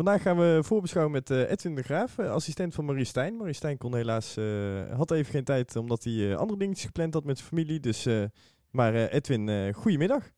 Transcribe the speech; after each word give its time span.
Vandaag 0.00 0.22
gaan 0.22 0.36
we 0.36 0.60
voorbeschouwen 0.62 1.12
met 1.14 1.30
uh, 1.30 1.50
Edwin 1.50 1.74
de 1.74 1.82
Graaf, 1.82 2.18
uh, 2.18 2.30
assistent 2.30 2.74
van 2.74 2.84
Marie 2.84 3.04
Stijn. 3.04 3.36
Marie 3.36 3.52
Stijn 3.54 3.78
kon 3.78 3.94
helaas, 3.94 4.36
uh, 4.38 4.44
had 4.96 5.10
even 5.10 5.32
geen 5.32 5.44
tijd 5.44 5.76
omdat 5.76 6.04
hij 6.04 6.36
andere 6.36 6.58
dingetjes 6.58 6.86
gepland 6.86 7.14
had 7.14 7.24
met 7.24 7.38
zijn 7.38 7.48
familie. 7.48 7.80
Dus, 7.80 8.08
maar 8.70 8.94
Edwin, 8.94 9.74
goedemiddag. 9.74 10.30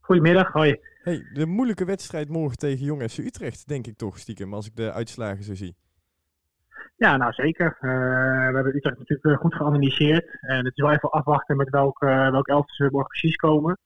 Goedemiddag, 0.00 0.52
hoi. 0.52 0.80
Hey, 1.02 1.22
de 1.32 1.46
moeilijke 1.46 1.84
wedstrijd 1.84 2.28
morgen 2.28 2.56
tegen 2.56 2.84
Jong 2.84 3.10
FC 3.10 3.18
Utrecht, 3.18 3.68
denk 3.68 3.86
ik 3.86 3.96
toch 3.96 4.18
stiekem, 4.18 4.54
als 4.54 4.66
ik 4.66 4.76
de 4.76 4.92
uitslagen 4.92 5.44
zo 5.44 5.54
zie. 5.54 5.76
Ja, 6.96 7.16
nou 7.16 7.32
zeker. 7.32 7.76
we 7.80 8.54
hebben 8.54 8.76
Utrecht 8.76 8.98
natuurlijk 8.98 9.40
goed 9.40 9.54
geanalyseerd. 9.54 10.38
En 10.40 10.64
het 10.64 10.76
is 10.76 10.82
wel 10.82 10.92
even 10.92 11.10
afwachten 11.10 11.56
met 11.56 11.70
welk, 11.70 11.98
welk 12.00 12.48
elftal 12.48 12.74
ze 12.74 12.88
morgen 12.90 13.10
precies 13.10 13.36
komen. 13.36 13.78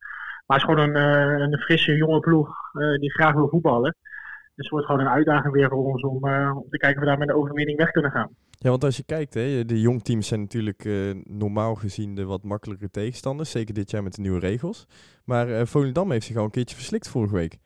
Maar 0.46 0.58
het 0.58 0.68
is 0.68 0.74
gewoon 0.74 0.94
een, 0.94 1.52
een 1.52 1.58
frisse 1.58 1.96
jonge 1.96 2.20
ploeg 2.20 2.56
die 2.98 3.10
graag 3.10 3.32
wil 3.32 3.48
voetballen. 3.48 3.96
Dus 4.54 4.64
het 4.64 4.68
wordt 4.68 4.86
gewoon 4.86 5.00
een 5.00 5.12
uitdaging 5.12 5.52
weer 5.52 5.68
voor 5.68 5.84
ons 5.84 6.02
om, 6.02 6.26
uh, 6.26 6.56
om 6.56 6.68
te 6.70 6.76
kijken 6.76 6.98
of 6.98 7.04
we 7.04 7.10
daar 7.10 7.18
met 7.18 7.28
de 7.28 7.36
overwinning 7.36 7.78
weg 7.78 7.90
kunnen 7.90 8.10
gaan. 8.10 8.30
Ja, 8.58 8.70
want 8.70 8.84
als 8.84 8.96
je 8.96 9.04
kijkt, 9.04 9.34
hè, 9.34 9.64
de 9.64 9.80
jongteams 9.80 10.28
zijn 10.28 10.40
natuurlijk 10.40 10.84
uh, 10.84 11.14
normaal 11.24 11.74
gezien 11.74 12.14
de 12.14 12.24
wat 12.24 12.42
makkelijkere 12.42 12.90
tegenstanders. 12.90 13.50
Zeker 13.50 13.74
dit 13.74 13.90
jaar 13.90 14.02
met 14.02 14.14
de 14.14 14.22
nieuwe 14.22 14.38
regels. 14.38 14.86
Maar 15.24 15.48
uh, 15.48 15.60
Volendam 15.64 16.10
heeft 16.10 16.26
zich 16.26 16.36
al 16.36 16.44
een 16.44 16.50
keertje 16.50 16.76
verslikt 16.76 17.08
vorige 17.08 17.34
week. 17.34 17.58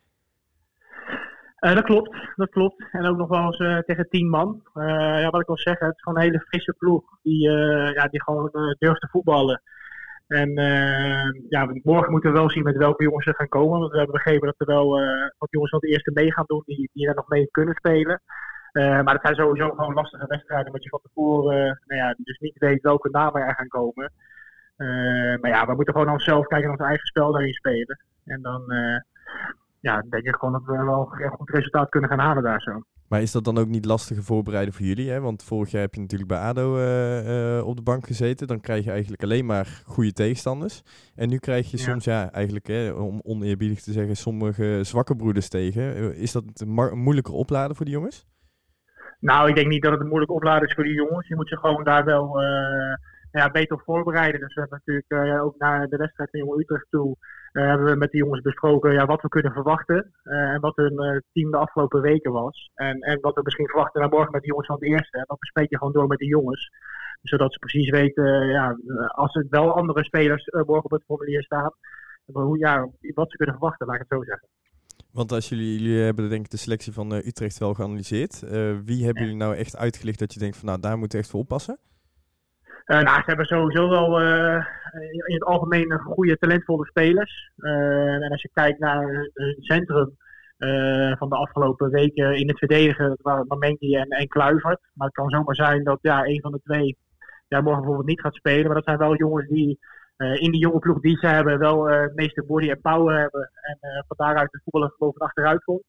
Uh, 1.61 1.75
dat 1.75 1.85
klopt, 1.85 2.17
dat 2.37 2.51
klopt. 2.51 2.85
En 2.93 3.07
ook 3.07 3.17
nog 3.17 3.29
wel 3.29 3.45
eens 3.45 3.59
uh, 3.59 3.79
tegen 3.79 4.09
tien 4.09 4.29
man. 4.29 4.63
Uh, 4.75 4.85
ja, 5.21 5.31
wat 5.31 5.41
ik 5.41 5.47
wil 5.47 5.59
zeggen, 5.59 5.87
het 5.87 5.97
is 5.97 6.03
gewoon 6.03 6.19
een 6.19 6.25
hele 6.25 6.45
frisse 6.49 6.75
ploeg 6.79 7.05
die, 7.23 7.51
ja, 7.93 8.07
die 8.11 8.23
gewoon 8.23 8.51
durft 8.79 9.01
te 9.01 9.09
voetballen. 9.11 9.63
En 10.27 10.59
uh, 10.59 11.49
ja, 11.49 11.71
morgen 11.83 12.11
moeten 12.11 12.33
we 12.33 12.39
wel 12.39 12.51
zien 12.51 12.63
met 12.63 12.77
welke 12.77 13.03
jongens 13.03 13.27
er 13.27 13.35
gaan 13.35 13.49
komen. 13.49 13.79
Want 13.79 13.91
we 13.91 13.97
hebben 13.97 14.15
begrepen 14.15 14.47
dat 14.47 14.69
er 14.69 14.75
wel 14.75 15.03
uh, 15.03 15.31
wat 15.39 15.51
jongens 15.51 15.71
van 15.71 15.81
de 15.81 15.89
eerste 15.89 16.11
mee 16.15 16.33
gaan 16.33 16.45
doen 16.47 16.63
die, 16.67 16.91
die 16.93 17.07
daar 17.07 17.15
nog 17.15 17.29
mee 17.29 17.49
kunnen 17.51 17.75
spelen. 17.75 18.21
Uh, 18.73 19.03
maar 19.03 19.15
dat 19.15 19.23
zijn 19.23 19.35
sowieso 19.35 19.71
gewoon 19.71 19.95
lastige 19.95 20.27
wedstrijden, 20.27 20.67
omdat 20.67 20.83
je 20.83 20.89
van 20.89 21.01
tevoren 21.03 21.81
nou 21.87 22.01
ja, 22.01 22.15
dus 22.19 22.39
niet 22.39 22.59
weet 22.59 22.83
welke 22.83 23.11
namen 23.11 23.43
er 23.43 23.55
gaan 23.55 23.69
komen. 23.69 24.13
maar 25.41 25.51
ja, 25.51 25.67
we 25.67 25.75
moeten 25.75 25.95
gewoon 25.95 26.13
onszelf 26.13 26.47
kijken 26.47 26.69
naar 26.69 26.79
ons 26.79 26.89
eigen 26.89 27.07
spel 27.07 27.33
daarin 27.33 27.53
spelen. 27.53 28.01
En 28.25 28.43
dan 28.43 28.63
ja, 29.81 30.03
denk 30.09 30.25
ik 30.25 30.35
gewoon 30.35 30.53
dat 30.53 30.65
we 30.65 30.85
wel 30.85 31.13
een 31.13 31.31
goed 31.31 31.51
resultaat 31.51 31.89
kunnen 31.89 32.11
gaan 32.11 32.19
halen 32.19 32.43
daar 32.43 32.61
zo. 32.61 32.83
Maar 33.09 33.23
is 33.23 33.33
dat 33.33 33.45
dan 33.45 33.59
ook 33.59 33.69
niet 33.69 33.85
lastiger 33.85 34.23
voorbereiden 34.23 34.75
voor 34.75 34.87
jullie? 34.87 35.11
Hè? 35.11 35.21
Want 35.21 35.43
vorig 35.43 35.71
jaar 35.71 35.81
heb 35.81 35.95
je 35.95 36.01
natuurlijk 36.01 36.31
bij 36.31 36.39
ADO 36.39 36.77
uh, 36.77 37.57
uh, 37.57 37.67
op 37.67 37.77
de 37.77 37.83
bank 37.83 38.07
gezeten. 38.07 38.47
Dan 38.47 38.61
krijg 38.61 38.85
je 38.85 38.91
eigenlijk 38.91 39.23
alleen 39.23 39.47
maar 39.47 39.83
goede 39.85 40.13
tegenstanders. 40.13 40.83
En 41.15 41.29
nu 41.29 41.39
krijg 41.39 41.71
je 41.71 41.77
soms, 41.77 42.05
ja, 42.05 42.33
eigenlijk, 42.33 42.67
hè, 42.67 42.91
om 42.91 43.21
oneerbiedig 43.25 43.81
te 43.81 43.93
zeggen, 43.93 44.17
sommige 44.17 44.81
zwakke 44.83 45.17
broeders 45.17 45.49
tegen. 45.49 45.95
Eh, 45.95 46.23
is 46.23 46.33
dat 46.33 46.45
een 46.55 46.99
moeilijker 46.99 47.35
opladen 47.35 47.77
voor 47.77 47.85
die 47.85 47.95
jongens? 47.95 48.27
Nou, 49.21 49.49
ik 49.49 49.55
denk 49.55 49.69
niet 49.69 49.83
dat 49.83 49.93
het 49.93 50.01
een 50.01 50.09
moeilijk 50.09 50.33
opladen 50.33 50.69
is 50.69 50.75
voor 50.75 50.85
die 50.85 50.95
jongens. 50.95 51.29
Je 51.29 51.37
moet 51.37 51.49
je 51.49 51.59
gewoon 51.59 51.85
daar 51.85 52.05
wel 52.05 52.39
ja, 53.31 53.51
beter 53.51 53.81
voorbereiden. 53.85 54.41
Dus 54.41 54.55
we 54.55 54.61
hebben 54.61 54.81
natuurlijk 54.85 55.43
ook 55.43 55.59
naar 55.59 55.89
de 55.89 55.97
wedstrijd 55.97 56.31
van 56.31 56.41
Jong 56.41 56.61
Utrecht 56.61 56.87
toe 56.91 57.17
uh, 57.57 57.67
hebben 57.67 57.87
we 57.87 57.97
met 57.97 58.11
de 58.11 58.19
jongens 58.19 58.41
besproken 58.41 58.93
ja, 58.93 59.07
wat 59.07 59.23
we 59.23 59.29
kunnen 59.29 59.53
verwachten. 59.53 60.13
Uh, 60.25 60.35
en 60.35 60.61
wat 60.61 60.77
hun 60.77 61.23
team 61.33 61.51
de 61.51 61.57
afgelopen 61.57 62.01
weken 62.01 62.33
was. 62.33 62.71
En, 62.75 63.01
en 63.01 63.21
wat 63.21 63.35
we 63.35 63.41
misschien 63.45 63.67
verwachten 63.67 64.01
naar 64.01 64.11
morgen 64.11 64.33
met 64.33 64.41
de 64.41 64.49
jongens 64.49 64.67
van 64.67 64.77
het 64.77 64.85
eerste. 64.85 65.19
En 65.19 65.25
dat 65.27 65.39
bespreek 65.39 65.71
je 65.71 65.79
gewoon 65.79 65.93
door 65.93 66.07
met 66.07 66.19
de 66.19 66.27
jongens. 66.27 66.71
Zodat 67.23 67.53
ze 67.53 67.59
precies 67.59 67.91
weten, 67.91 68.47
ja, 68.47 68.77
als 69.09 69.35
er 69.35 69.47
wel 69.51 69.77
andere 69.77 70.05
spelers 70.05 70.45
morgen 70.45 70.85
op 70.85 70.91
het 70.91 71.05
formulier 71.05 71.43
staan. 71.43 71.73
Hoe, 72.33 72.59
ja, 72.59 72.89
wat 73.15 73.31
ze 73.31 73.37
kunnen 73.37 73.55
verwachten, 73.55 73.87
laat 73.87 73.97
ik 73.97 74.05
het 74.09 74.19
zo 74.19 74.25
zeggen. 74.25 74.49
Want 75.13 75.33
als 75.33 75.49
jullie, 75.49 75.79
jullie 75.79 76.03
hebben 76.03 76.29
denk 76.29 76.45
ik 76.45 76.51
de 76.51 76.57
selectie 76.57 76.93
van 76.93 77.13
Utrecht 77.13 77.59
wel 77.59 77.75
geanalyseerd. 77.75 78.41
wie 78.85 79.05
hebben 79.05 79.23
jullie 79.23 79.37
nou 79.37 79.55
echt 79.55 79.77
uitgelicht 79.77 80.19
dat 80.19 80.33
je 80.33 80.41
denkt 80.41 80.57
van 80.57 80.69
nou 80.69 80.81
daar 80.81 80.99
moeten 80.99 81.19
we 81.19 81.25
echt 81.25 81.33
voor 81.33 81.41
oppassen? 81.41 81.79
Uh, 82.87 83.01
nou, 83.01 83.17
ze 83.17 83.25
hebben 83.27 83.47
sowieso 83.47 83.89
wel 83.89 84.23
uh, 84.23 84.65
in 85.27 85.35
het 85.35 85.45
algemeen 85.45 85.91
een 85.91 85.99
goede, 85.99 86.39
talentvolle 86.39 86.87
spelers. 86.87 87.51
Uh, 87.57 88.15
en 88.15 88.31
als 88.31 88.43
je 88.43 88.51
kijkt 88.53 88.79
naar 88.79 89.31
het 89.33 89.57
centrum 89.65 90.17
van 91.19 91.29
de 91.29 91.37
afgelopen 91.37 91.91
weken 91.91 92.37
in 92.37 92.49
het 92.49 92.59
verdedigen, 92.59 93.09
dat 93.09 93.21
waren 93.23 93.47
en, 93.49 94.09
en 94.09 94.29
Kluivert. 94.29 94.81
Maar 94.93 95.07
het 95.07 95.17
kan 95.17 95.31
zomaar 95.31 95.55
zijn 95.55 95.85
dat 95.85 95.99
ja, 96.03 96.25
een 96.25 96.41
van 96.41 96.53
de 96.53 96.61
twee 96.63 96.97
morgen 97.49 97.75
bijvoorbeeld 97.75 98.07
niet 98.07 98.21
gaat 98.21 98.35
spelen. 98.35 98.67
Maar 98.67 98.75
dat 98.75 98.85
zijn 98.85 98.99
wel 98.99 99.17
jongens 99.17 99.49
die 99.49 99.79
in 100.17 100.51
die 100.51 100.61
jonge 100.61 100.79
ploeg 100.79 101.01
die 101.01 101.17
ze 101.17 101.27
hebben 101.27 101.59
wel 101.59 101.85
het 101.85 102.15
meeste 102.15 102.45
body 102.47 102.71
en 102.71 102.81
power 102.81 103.19
hebben. 103.19 103.51
En 103.63 104.05
van 104.07 104.27
daaruit 104.27 104.53
het 104.53 104.63
voetballen 104.63 104.95
boven 104.99 105.21
achteruit 105.21 105.65
komt. 105.65 105.85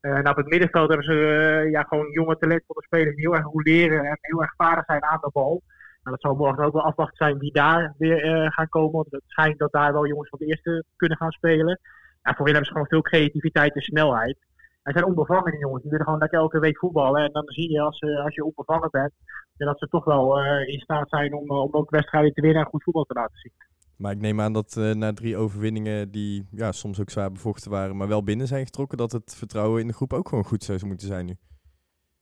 nou, 0.00 0.28
op 0.28 0.36
het 0.36 0.48
middenveld 0.48 0.88
hebben 0.88 1.06
ze 1.06 1.68
ja, 1.70 1.82
gewoon 1.82 2.10
jonge 2.10 2.38
talentvolle 2.38 2.82
spelers 2.82 3.14
die 3.14 3.26
heel 3.26 3.36
erg 3.36 3.44
roleren 3.44 4.04
en 4.04 4.18
heel 4.20 4.42
erg 4.42 4.54
vaardig 4.56 4.84
zijn 4.84 5.04
aan 5.04 5.20
de 5.20 5.30
bal. 5.32 5.62
Nou, 6.04 6.16
dat 6.16 6.20
zal 6.20 6.34
morgen 6.34 6.64
ook 6.64 6.72
wel 6.72 6.82
afwachten 6.82 7.16
zijn 7.16 7.38
wie 7.38 7.52
daar 7.52 7.94
weer 7.98 8.24
uh, 8.24 8.50
gaan 8.50 8.68
komen. 8.68 8.92
Want 8.92 9.10
het 9.10 9.22
schijnt 9.26 9.58
dat 9.58 9.72
daar 9.72 9.92
wel 9.92 10.06
jongens 10.06 10.28
van 10.28 10.38
de 10.38 10.46
eerste 10.46 10.84
kunnen 10.96 11.18
gaan 11.18 11.30
spelen. 11.30 11.80
Ja, 12.22 12.34
voorin 12.34 12.54
hebben 12.54 12.64
ze 12.64 12.72
gewoon 12.72 12.88
veel 12.88 13.02
creativiteit 13.02 13.74
en 13.74 13.82
snelheid. 13.82 14.36
En 14.82 14.92
zijn 14.92 15.04
onbevangen 15.04 15.58
jongens. 15.58 15.82
Die 15.82 15.90
willen 15.90 16.04
gewoon 16.04 16.20
lekker 16.20 16.38
elke 16.38 16.58
week 16.58 16.78
voetballen. 16.78 17.22
En 17.22 17.32
dan 17.32 17.44
zie 17.46 17.70
je 17.70 17.80
als, 17.80 18.00
uh, 18.00 18.24
als 18.24 18.34
je 18.34 18.44
onbevangen 18.44 18.90
bent, 18.90 19.12
dat 19.56 19.78
ze 19.78 19.88
toch 19.88 20.04
wel 20.04 20.44
uh, 20.44 20.68
in 20.68 20.80
staat 20.80 21.08
zijn 21.08 21.34
om, 21.34 21.50
om 21.50 21.72
ook 21.72 21.90
wedstrijden 21.90 22.32
te 22.32 22.40
winnen 22.40 22.62
en 22.62 22.68
goed 22.68 22.82
voetbal 22.82 23.04
te 23.04 23.14
laten 23.14 23.38
zien. 23.38 23.52
Maar 23.96 24.12
ik 24.12 24.20
neem 24.20 24.40
aan 24.40 24.52
dat 24.52 24.74
na 24.94 25.12
drie 25.12 25.36
overwinningen 25.36 26.10
die 26.10 26.48
ja, 26.50 26.72
soms 26.72 27.00
ook 27.00 27.10
zwaar 27.10 27.32
bevochten 27.32 27.70
waren, 27.70 27.96
maar 27.96 28.08
wel 28.08 28.24
binnen 28.24 28.46
zijn 28.46 28.64
getrokken, 28.64 28.98
dat 28.98 29.12
het 29.12 29.34
vertrouwen 29.36 29.80
in 29.80 29.86
de 29.86 29.92
groep 29.92 30.12
ook 30.12 30.28
gewoon 30.28 30.44
goed 30.44 30.64
zou 30.64 30.86
moeten 30.86 31.06
zijn 31.06 31.26
nu. 31.26 31.36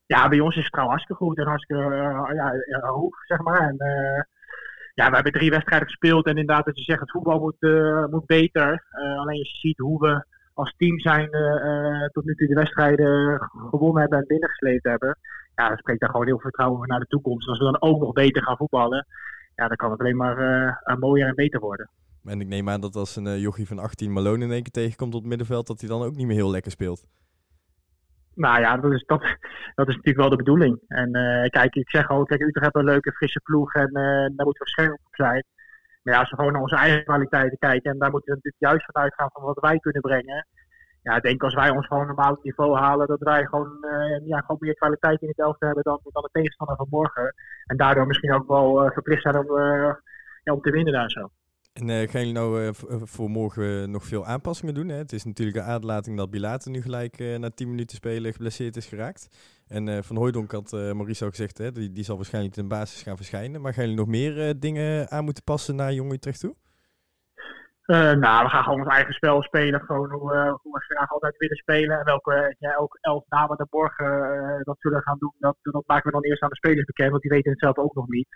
Ja, 0.07 0.29
bij 0.29 0.41
ons 0.41 0.57
is 0.57 0.63
het 0.63 0.73
trouwens 0.73 1.03
hartstikke 1.03 1.25
goed 1.25 1.39
en 1.39 1.47
hartstikke 1.47 1.83
uh, 1.83 2.65
ja, 2.67 2.81
hoog, 2.81 3.25
zeg 3.27 3.41
maar. 3.41 3.61
En, 3.61 3.75
uh, 3.79 4.23
ja, 4.95 5.09
we 5.09 5.15
hebben 5.15 5.33
drie 5.33 5.51
wedstrijden 5.51 5.89
gespeeld 5.89 6.27
en 6.27 6.37
inderdaad, 6.37 6.65
dat 6.65 6.79
je 6.79 6.85
zegt, 6.85 7.01
het 7.01 7.11
voetbal 7.11 7.41
moet, 7.41 7.57
uh, 7.61 8.07
moet 8.07 8.27
beter. 8.27 8.85
alleen 8.91 9.39
als 9.39 9.51
je 9.51 9.69
ziet 9.69 9.79
hoe 9.79 10.01
we 10.01 10.25
als 10.55 10.75
team 10.77 11.01
zijn 11.01 11.31
tot 12.13 12.25
nu 12.25 12.35
toe 12.35 12.49
de 12.49 12.55
wedstrijden 12.55 13.41
gewonnen 13.71 14.01
hebben 14.01 14.19
en 14.19 14.27
binnengesleept 14.27 14.85
hebben. 14.85 15.19
Ja, 15.55 15.69
dan 15.69 15.77
spreekt 15.77 16.01
daar 16.01 16.11
gewoon 16.11 16.27
heel 16.27 16.35
veel 16.35 16.45
vertrouwen 16.45 16.79
voor 16.79 16.87
naar 16.87 17.01
de 17.01 17.07
toekomst. 17.07 17.49
als 17.49 17.59
we 17.59 17.65
dan 17.65 17.83
ook 17.83 18.01
nog 18.01 18.13
beter 18.13 18.43
gaan 18.43 18.57
voetballen, 18.57 19.07
ja, 19.55 19.69
dan 19.69 19.77
kan 19.77 19.91
het 19.91 20.01
alleen 20.01 20.17
maar 20.17 20.97
mooier 20.99 21.29
en 21.29 21.35
beter 21.35 21.61
worden. 21.61 21.91
En 22.25 22.41
ik 22.41 22.47
neem 22.47 22.69
aan 22.69 22.81
dat 22.81 22.97
als 22.97 23.17
een 23.17 23.41
jochie 23.41 23.67
van 23.67 23.79
18 23.79 24.13
Malone 24.13 24.45
in 24.45 24.53
één 24.53 24.63
keer 24.63 24.73
tegenkomt 24.73 25.15
op 25.15 25.21
het 25.21 25.29
middenveld, 25.29 25.67
dat 25.67 25.81
hij 25.81 25.89
dan 25.89 26.03
ook 26.03 26.15
niet 26.15 26.27
meer 26.27 26.37
heel 26.37 26.51
lekker 26.51 26.71
speelt. 26.71 27.07
Nou 28.35 28.61
ja, 28.61 28.77
dat 28.77 28.93
is, 28.93 29.05
dat, 29.07 29.23
is 29.89 29.97
natuurlijk 29.97 30.17
wel 30.17 30.29
de 30.29 30.37
bedoeling. 30.37 30.81
En 30.89 31.17
uh, 31.17 31.45
kijk, 31.49 31.75
ik 31.75 31.91
zeg 31.91 32.11
ook, 32.11 32.29
kijk, 32.29 32.41
Utrecht 32.41 32.65
heeft 32.65 32.77
een 32.77 32.93
leuke, 32.93 33.13
frisse 33.13 33.41
ploeg 33.41 33.75
en 33.75 33.89
uh, 33.89 34.03
daar 34.37 34.47
moeten 34.47 34.65
we 34.65 34.69
scherp 34.69 34.93
op 34.93 35.15
zijn. 35.15 35.45
Maar 36.03 36.15
ja, 36.15 36.21
als 36.21 36.31
we 36.31 36.37
gewoon 36.37 36.53
naar 36.53 36.63
onze 36.63 36.77
eigen 36.77 37.05
kwaliteiten 37.05 37.59
kijken 37.59 37.91
en 37.91 37.99
daar 37.99 38.11
moeten 38.11 38.35
we 38.35 38.41
natuurlijk 38.43 38.73
juist 38.73 38.85
vanuit 38.93 39.15
gaan 39.15 39.31
van 39.33 39.43
wat 39.43 39.61
wij 39.61 39.79
kunnen 39.79 40.01
brengen. 40.01 40.47
Ja, 41.03 41.17
ik 41.17 41.23
denk 41.23 41.43
als 41.43 41.55
wij 41.55 41.71
ons 41.71 41.87
gewoon 41.87 42.07
normaal 42.07 42.39
niveau 42.43 42.79
halen, 42.79 43.07
dat 43.07 43.21
wij 43.21 43.45
gewoon, 43.45 43.79
uh, 43.81 44.27
ja, 44.27 44.39
gewoon 44.39 44.57
meer 44.61 44.75
kwaliteit 44.75 45.21
in 45.23 45.29
het 45.29 45.39
elftal 45.39 45.69
hebben 45.69 45.85
dan, 45.85 46.01
dan 46.13 46.23
de 46.23 46.29
tegenstander 46.33 46.77
van 46.77 46.87
morgen. 46.91 47.35
En 47.67 47.77
daardoor 47.77 48.07
misschien 48.07 48.35
ook 48.35 48.49
wel 48.49 48.91
verplicht 48.93 49.23
zijn 49.23 49.39
om, 49.39 49.59
ja, 50.43 50.53
om 50.53 50.61
te 50.61 50.71
winnen 50.71 50.93
daar 50.93 51.11
zo. 51.11 51.31
En 51.83 51.89
uh, 51.89 52.09
gaan 52.11 52.21
jullie 52.21 52.33
nou 52.33 52.63
uh, 52.63 52.71
voor 53.03 53.31
morgen 53.31 53.91
nog 53.91 54.05
veel 54.05 54.27
aanpassingen 54.27 54.75
doen? 54.75 54.89
Hè? 54.89 54.97
Het 54.97 55.13
is 55.13 55.25
natuurlijk 55.25 55.57
een 55.57 55.73
aderlating 55.73 56.17
dat 56.17 56.31
Bilater 56.31 56.71
nu 56.71 56.83
gelijk 56.83 57.19
na 57.39 57.51
10 57.51 57.69
minuten 57.69 57.97
spelen 57.97 58.33
geblesseerd 58.33 58.77
is 58.77 58.87
geraakt. 58.87 59.29
En 59.69 60.05
Van 60.05 60.17
Hooijdonk 60.17 60.53
had 60.53 60.73
Maurice 60.73 61.25
al 61.25 61.31
gezegd, 61.31 61.59
hè, 61.59 61.73
die, 61.73 61.93
die 61.93 62.05
zal 62.05 62.17
waarschijnlijk 62.17 62.55
de 62.55 62.65
basis 62.65 63.03
gaan 63.03 63.17
verschijnen. 63.17 63.61
Maar 63.61 63.73
gaan 63.73 63.83
jullie 63.83 63.99
nog 63.99 64.09
meer 64.09 64.61
dingen 64.61 65.11
aan 65.11 65.25
moeten 65.25 65.45
passen 65.45 65.77
naar 65.77 65.93
Jong 65.93 66.13
Utrecht 66.13 66.41
toe? 66.41 66.55
nou, 67.87 68.45
we 68.45 68.51
gaan 68.51 68.63
gewoon 68.63 68.81
ons 68.81 68.95
eigen 68.95 69.15
spel 69.15 69.43
spelen. 69.43 69.81
Gewoon 69.81 70.11
hoe, 70.11 70.59
hoe 70.63 70.73
we 70.73 70.95
graag 70.95 71.11
altijd 71.11 71.37
willen 71.37 71.57
spelen. 71.57 71.99
En 71.99 72.05
welke 72.05 72.55
ja, 72.59 72.77
ook 72.77 72.99
elf 73.01 73.25
namen 73.29 73.57
de 73.57 73.67
morgen 73.71 74.61
dat 74.65 74.77
zullen 74.79 75.03
gaan 75.03 75.19
doen, 75.19 75.35
dat, 75.39 75.57
dat 75.63 75.87
maken 75.87 76.07
we 76.07 76.13
dan 76.13 76.25
eerst 76.25 76.43
aan 76.43 76.49
de 76.49 76.57
spelers 76.57 76.85
bekend. 76.85 77.11
Want 77.11 77.23
die 77.23 77.31
weten 77.31 77.51
het 77.51 77.61
zelf 77.61 77.77
ook 77.77 77.95
nog 77.95 78.09
niet. 78.09 78.29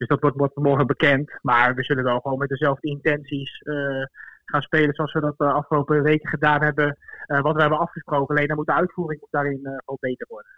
Dus 0.00 0.08
dat 0.08 0.20
wordt, 0.20 0.36
wordt 0.36 0.56
morgen 0.56 0.86
bekend. 0.86 1.38
Maar 1.42 1.74
we 1.74 1.82
zullen 1.82 2.04
wel 2.04 2.20
gewoon 2.20 2.38
met 2.38 2.48
dezelfde 2.48 2.88
intenties 2.88 3.60
uh, 3.64 4.04
gaan 4.44 4.62
spelen 4.62 4.94
zoals 4.94 5.12
we 5.12 5.20
dat 5.20 5.38
de 5.38 5.44
afgelopen 5.44 6.02
weken 6.02 6.28
gedaan 6.28 6.62
hebben. 6.62 6.98
Uh, 7.26 7.40
wat 7.40 7.54
we 7.54 7.60
hebben 7.60 7.78
afgesproken. 7.78 8.36
Alleen 8.36 8.48
dan 8.48 8.56
moet 8.56 8.66
de 8.66 8.72
uitvoering 8.72 9.20
moet 9.20 9.30
daarin 9.30 9.60
uh, 9.62 9.94
beter 10.00 10.26
worden. 10.28 10.50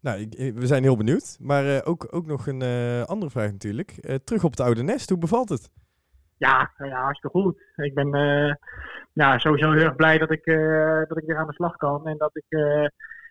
Nou, 0.00 0.18
ik, 0.18 0.54
we 0.54 0.66
zijn 0.66 0.82
heel 0.82 0.96
benieuwd. 0.96 1.36
Maar 1.40 1.84
ook, 1.84 2.06
ook 2.10 2.26
nog 2.26 2.46
een 2.46 2.62
andere 3.06 3.30
vraag 3.30 3.50
natuurlijk. 3.50 3.90
terug 4.24 4.44
op 4.44 4.50
het 4.50 4.60
oude 4.60 4.82
nest, 4.82 5.08
hoe 5.08 5.18
bevalt 5.18 5.48
het? 5.48 5.70
Ja, 6.36 6.70
ja 6.78 7.02
hartstikke 7.02 7.38
goed. 7.38 7.60
Ik 7.76 7.94
ben 7.94 8.08
ja, 9.12 9.38
sowieso 9.38 9.72
heel 9.72 9.84
erg 9.84 9.96
blij 9.96 10.18
dat 10.18 10.30
ik, 10.30 10.44
dat 11.08 11.18
ik 11.18 11.26
weer 11.26 11.36
aan 11.36 11.46
de 11.46 11.52
slag 11.52 11.76
kan. 11.76 12.06
En 12.06 12.16
dat 12.18 12.36
ik 12.36 12.58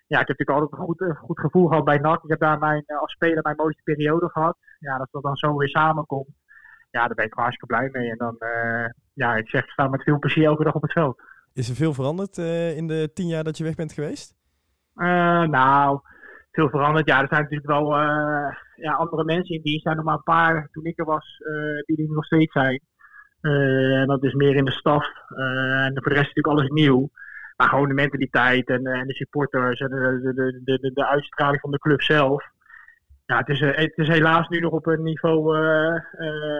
ja, 0.07 0.19
ik 0.19 0.27
heb 0.27 0.37
natuurlijk 0.37 0.59
altijd 0.59 0.71
een 0.71 0.85
goed, 0.85 1.17
goed 1.17 1.39
gevoel 1.39 1.67
gehad 1.67 1.83
bij 1.83 1.97
NAC. 1.97 2.23
Ik 2.23 2.29
heb 2.29 2.39
daar 2.39 2.59
mijn, 2.59 2.83
als 2.85 3.11
speler 3.11 3.43
mijn 3.43 3.55
mooiste 3.55 3.83
periode 3.83 4.29
gehad 4.29 4.57
ja, 4.79 4.97
dat 4.97 5.07
dat 5.11 5.23
dan 5.23 5.35
zo 5.35 5.57
weer 5.57 5.69
samenkomt. 5.69 6.27
Ja, 6.91 7.05
daar 7.05 7.15
ben 7.15 7.25
ik 7.25 7.33
gewoon 7.33 7.49
hartstikke 7.49 7.75
blij 7.75 7.89
mee. 7.91 8.11
En 8.11 8.17
dan, 8.17 8.35
uh, 8.39 8.89
ja, 9.13 9.35
ik 9.35 9.49
zeg, 9.49 9.69
staan 9.69 9.89
met 9.89 10.03
veel 10.03 10.19
plezier 10.19 10.45
elke 10.45 10.63
dag 10.63 10.73
op 10.73 10.81
het 10.81 10.91
veld. 10.91 11.21
Is 11.53 11.69
er 11.69 11.75
veel 11.75 11.93
veranderd 11.93 12.37
uh, 12.37 12.77
in 12.77 12.87
de 12.87 13.11
tien 13.13 13.27
jaar 13.27 13.43
dat 13.43 13.57
je 13.57 13.63
weg 13.63 13.75
bent 13.75 13.93
geweest? 13.93 14.33
nou, 15.47 15.99
veel 16.51 16.69
veranderd. 16.69 17.07
Ja, 17.07 17.21
er 17.21 17.27
zijn 17.27 17.41
natuurlijk 17.41 17.69
wel 17.69 17.95
ja, 18.75 18.93
andere 18.93 19.23
mensen 19.23 19.55
in 19.55 19.61
dienst. 19.61 19.83
zijn 19.83 19.95
nog 19.95 20.05
maar 20.05 20.15
een 20.15 20.23
paar 20.23 20.69
toen 20.71 20.85
ik 20.85 20.99
er 20.99 21.05
was, 21.05 21.37
die 21.85 21.97
er 21.97 22.13
nog 22.13 22.25
steeds 22.25 22.51
zijn. 22.51 22.81
en 23.41 24.07
dat 24.07 24.23
is 24.23 24.33
meer 24.33 24.55
in 24.55 24.65
de 24.65 24.71
staf. 24.71 25.05
en 25.35 25.91
voor 25.93 26.11
de 26.11 26.19
rest 26.19 26.29
is 26.29 26.33
natuurlijk 26.33 26.47
alles 26.47 26.69
nieuw. 26.69 27.09
Maar 27.55 27.69
gewoon 27.69 27.87
de 27.87 27.93
mentaliteit 27.93 28.69
en, 28.69 28.85
en 28.85 29.07
de 29.07 29.13
supporters 29.13 29.79
en 29.79 29.89
de, 29.89 30.19
de, 30.23 30.61
de, 30.63 30.79
de, 30.79 30.91
de 30.93 31.07
uitstraling 31.07 31.61
van 31.61 31.71
de 31.71 31.79
club 31.79 32.01
zelf. 32.01 32.43
Ja, 33.25 33.37
het 33.37 33.49
is, 33.49 33.59
het 33.59 33.93
is 33.95 34.07
helaas 34.07 34.47
nu 34.47 34.59
nog 34.59 34.71
op 34.71 34.85
een 34.85 35.03
niveau 35.03 35.57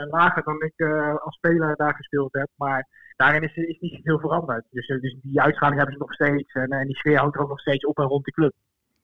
lager 0.09 0.43
dan 0.43 0.61
ik 0.61 0.87
als 1.23 1.35
speler 1.35 1.75
daar 1.75 1.95
gespeeld 1.95 2.33
heb. 2.33 2.47
Maar 2.55 2.87
daarin 3.15 3.43
is, 3.43 3.55
is 3.55 3.79
niet 3.79 3.99
veel 4.03 4.19
veranderd. 4.19 4.65
Dus, 4.69 4.87
dus 4.87 5.17
die 5.21 5.41
uitstraling 5.41 5.77
hebben 5.77 5.95
ze 5.95 6.01
nog 6.01 6.13
steeds. 6.13 6.53
En, 6.53 6.69
en 6.69 6.87
die 6.87 6.95
sfeer 6.95 7.17
houdt 7.17 7.35
er 7.35 7.41
ook 7.41 7.49
nog 7.49 7.59
steeds 7.59 7.85
op 7.85 7.97
en 7.97 8.05
rond 8.05 8.25
de 8.25 8.31
club. 8.31 8.53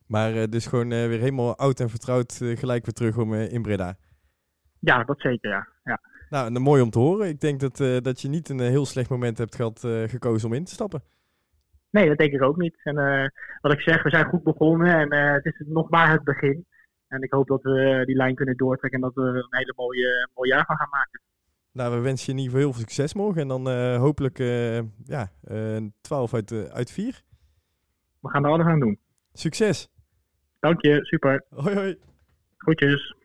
Maar 0.07 0.49
dus 0.49 0.67
gewoon 0.67 0.89
weer 0.89 1.19
helemaal 1.19 1.57
oud 1.57 1.79
en 1.79 1.89
vertrouwd 1.89 2.33
gelijk 2.55 2.85
weer 2.85 2.93
terug 2.93 3.17
om 3.17 3.33
in 3.33 3.61
Breda. 3.61 3.95
Ja, 4.79 5.03
dat 5.03 5.19
zeker, 5.19 5.49
ja. 5.49 5.67
ja. 5.83 5.99
Nou, 6.29 6.55
en 6.55 6.61
mooi 6.61 6.81
om 6.81 6.89
te 6.89 6.99
horen. 6.99 7.27
Ik 7.27 7.39
denk 7.39 7.59
dat, 7.59 8.03
dat 8.03 8.21
je 8.21 8.27
niet 8.27 8.49
een 8.49 8.59
heel 8.59 8.85
slecht 8.85 9.09
moment 9.09 9.37
hebt 9.37 9.55
gehad 9.55 9.79
gekozen 10.05 10.47
om 10.47 10.53
in 10.53 10.65
te 10.65 10.73
stappen. 10.73 11.03
Nee, 11.91 12.07
dat 12.07 12.17
denk 12.17 12.33
ik 12.33 12.41
ook 12.41 12.57
niet. 12.57 12.79
En 12.83 12.95
wat 13.61 13.71
ik 13.71 13.81
zeg, 13.81 14.03
we 14.03 14.09
zijn 14.09 14.25
goed 14.25 14.43
begonnen 14.43 14.87
en 14.87 15.33
het 15.33 15.45
is 15.45 15.63
nog 15.67 15.89
maar 15.89 16.11
het 16.11 16.23
begin. 16.23 16.65
En 17.07 17.21
ik 17.21 17.31
hoop 17.31 17.47
dat 17.47 17.61
we 17.61 18.03
die 18.05 18.15
lijn 18.15 18.35
kunnen 18.35 18.57
doortrekken 18.57 19.01
en 19.01 19.05
dat 19.13 19.23
we 19.23 19.29
een 19.29 19.57
hele 19.57 19.73
mooie, 19.75 20.29
mooi 20.35 20.49
jaar 20.49 20.65
van 20.65 20.75
gaan 20.75 20.89
maken. 20.89 21.21
Nou, 21.71 21.95
we 21.95 22.01
wensen 22.01 22.25
je 22.25 22.31
in 22.31 22.37
ieder 22.37 22.51
geval 22.51 22.67
heel 22.69 22.73
veel 22.79 22.89
succes 22.89 23.13
morgen. 23.13 23.41
En 23.41 23.47
dan 23.47 23.67
uh, 23.67 23.97
hopelijk 23.97 24.37
ja, 25.03 25.31
uh, 25.51 25.77
12 26.01 26.33
uit, 26.33 26.71
uit 26.71 26.91
4. 26.91 27.21
We 28.19 28.29
gaan 28.29 28.45
er 28.45 28.51
alles 28.51 28.65
aan 28.65 28.79
doen. 28.79 28.99
Succes. 29.33 29.89
Dank 30.59 30.81
je, 30.81 31.05
super. 31.05 31.45
Hoi 31.49 31.75
hoi. 31.75 31.97
Groetjes. 32.57 33.15